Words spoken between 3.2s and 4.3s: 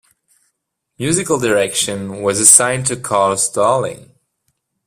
Stalling.